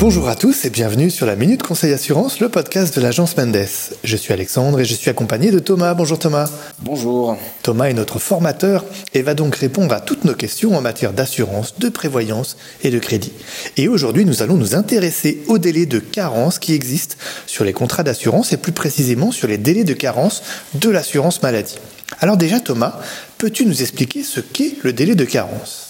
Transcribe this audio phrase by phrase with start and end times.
[0.00, 3.66] Bonjour à tous et bienvenue sur la Minute Conseil Assurance, le podcast de l'agence Mendes.
[4.02, 5.92] Je suis Alexandre et je suis accompagné de Thomas.
[5.92, 6.50] Bonjour Thomas.
[6.78, 7.36] Bonjour.
[7.62, 11.78] Thomas est notre formateur et va donc répondre à toutes nos questions en matière d'assurance,
[11.78, 13.34] de prévoyance et de crédit.
[13.76, 18.02] Et aujourd'hui, nous allons nous intéresser aux délais de carence qui existent sur les contrats
[18.02, 20.42] d'assurance et plus précisément sur les délais de carence
[20.72, 21.76] de l'assurance maladie.
[22.20, 23.00] Alors déjà Thomas,
[23.36, 25.89] peux-tu nous expliquer ce qu'est le délai de carence?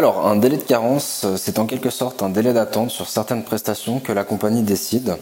[0.00, 3.44] Alors, un délai de carence, euh, c'est en quelque sorte un délai d'attente sur certaines
[3.44, 5.18] prestations que la compagnie décide.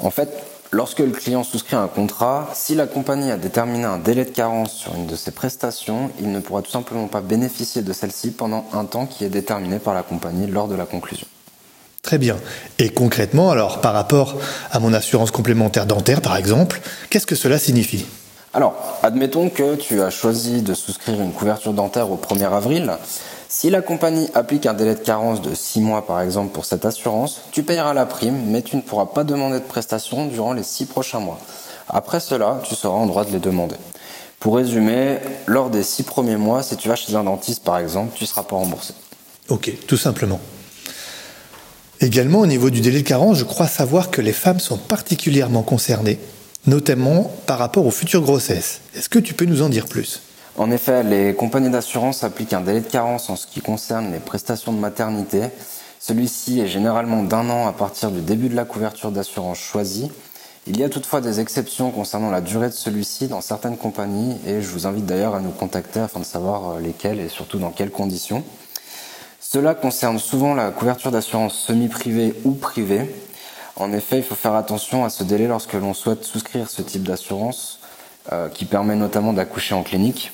[0.00, 0.28] En fait,
[0.70, 4.74] lorsque le client souscrit un contrat, si la compagnie a déterminé un délai de carence
[4.74, 8.66] sur une de ses prestations, il ne pourra tout simplement pas bénéficier de celle-ci pendant
[8.74, 11.26] un temps qui est déterminé par la compagnie lors de la conclusion.
[12.02, 12.36] Très bien.
[12.78, 14.36] Et concrètement, alors, par rapport
[14.70, 18.04] à mon assurance complémentaire dentaire, par exemple, qu'est-ce que cela signifie?
[18.52, 22.92] Alors, admettons que tu as choisi de souscrire une couverture dentaire au 1er avril.
[23.50, 26.84] Si la compagnie applique un délai de carence de 6 mois par exemple pour cette
[26.84, 30.62] assurance, tu payeras la prime, mais tu ne pourras pas demander de prestations durant les
[30.62, 31.40] 6 prochains mois.
[31.88, 33.76] Après cela, tu seras en droit de les demander.
[34.38, 38.12] Pour résumer, lors des 6 premiers mois, si tu vas chez un dentiste par exemple,
[38.14, 38.92] tu ne seras pas remboursé.
[39.48, 40.40] Ok, tout simplement.
[42.02, 45.62] Également, au niveau du délai de carence, je crois savoir que les femmes sont particulièrement
[45.62, 46.20] concernées,
[46.66, 48.82] notamment par rapport aux futures grossesses.
[48.94, 50.20] Est-ce que tu peux nous en dire plus?
[50.58, 54.18] En effet, les compagnies d'assurance appliquent un délai de carence en ce qui concerne les
[54.18, 55.42] prestations de maternité.
[56.00, 60.10] Celui-ci est généralement d'un an à partir du début de la couverture d'assurance choisie.
[60.66, 64.60] Il y a toutefois des exceptions concernant la durée de celui-ci dans certaines compagnies et
[64.60, 67.70] je vous invite d'ailleurs à nous contacter afin de savoir euh, lesquelles et surtout dans
[67.70, 68.42] quelles conditions.
[69.40, 73.14] Cela concerne souvent la couverture d'assurance semi-privée ou privée.
[73.76, 77.04] En effet, il faut faire attention à ce délai lorsque l'on souhaite souscrire ce type
[77.04, 77.78] d'assurance
[78.32, 80.32] euh, qui permet notamment d'accoucher en clinique.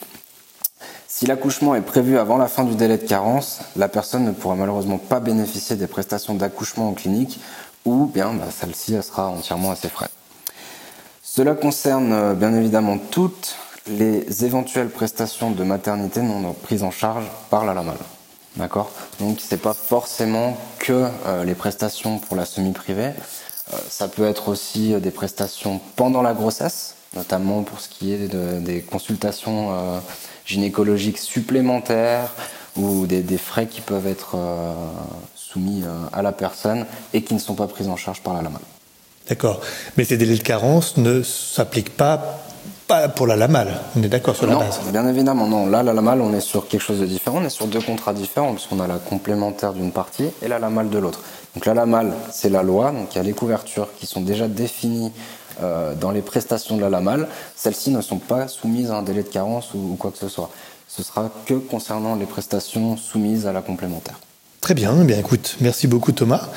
[1.16, 4.56] Si l'accouchement est prévu avant la fin du délai de carence, la personne ne pourra
[4.56, 7.38] malheureusement pas bénéficier des prestations d'accouchement en clinique
[7.84, 10.08] ou bien bah, celle-ci sera entièrement à ses frais.
[11.22, 13.54] Cela concerne euh, bien évidemment toutes
[13.86, 17.98] les éventuelles prestations de maternité non prises en charge par la LAMAL.
[18.56, 18.90] D'accord?
[19.20, 23.12] Donc c'est pas forcément que euh, les prestations pour la semi-privée,
[23.72, 28.26] euh, ça peut être aussi des prestations pendant la grossesse, notamment pour ce qui est
[28.26, 30.00] des consultations
[30.46, 32.32] gynécologiques supplémentaires
[32.76, 34.74] ou des, frais qui peuvent être euh,
[35.34, 38.42] soumis euh, à la personne et qui ne sont pas pris en charge par la
[38.42, 38.60] LAMAL.
[39.28, 39.60] D'accord.
[39.96, 42.40] Mais ces délais de carence ne s'appliquent pas,
[42.86, 43.80] pas pour la LAMAL.
[43.96, 45.66] On est d'accord sur la non, base Bien évidemment, non.
[45.66, 47.38] Là, la LAMAL, on est sur quelque chose de différent.
[47.40, 50.90] On est sur deux contrats différents puisqu'on a la complémentaire d'une partie et la LAMAL
[50.90, 51.20] de l'autre.
[51.54, 52.90] Donc la LAMAL, c'est la loi.
[52.90, 55.12] Donc il y a les couvertures qui sont déjà définies
[55.62, 59.22] euh, dans les prestations de la LAMAL, celles-ci ne sont pas soumises à un délai
[59.22, 60.50] de carence ou, quoi que ce soit.
[60.88, 64.18] Ce sera que concernant les prestations soumises à la complémentaire.
[64.60, 66.48] Très bien, eh bien écoute, merci beaucoup Thomas.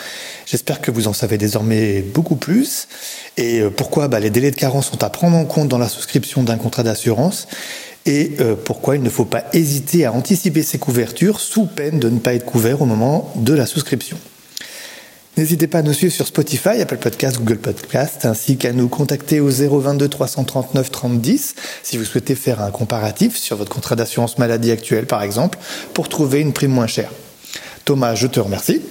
[0.46, 2.88] J'espère que vous en savez désormais beaucoup plus.
[3.36, 5.90] Et euh, pourquoi bah, les délais de carence sont à prendre en compte dans la
[5.90, 7.48] souscription d'un contrat d'assurance
[8.08, 12.10] et euh, pourquoi il ne faut pas hésiter à anticiper ces couvertures sous peine de
[12.10, 14.18] ne pas être couvert au moment de la souscription?
[15.38, 19.40] N'hésitez pas à nous suivre sur Spotify, Apple Podcast, Google Podcast, ainsi qu'à nous contacter
[19.40, 24.40] au 022 339 30 10 si vous souhaitez faire un comparatif sur votre contrat d'assurance
[24.40, 25.60] maladie actuel, par exemple,
[25.94, 27.12] pour trouver une prime moins chère.
[27.86, 28.82] Thomas, je te remercie.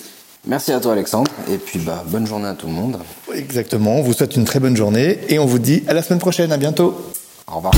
[0.47, 2.99] Merci à toi Alexandre, et puis bah, bonne journée à tout le monde.
[3.35, 6.21] Exactement, on vous souhaite une très bonne journée, et on vous dit à la semaine
[6.21, 6.97] prochaine, à bientôt.
[7.49, 7.75] Au revoir.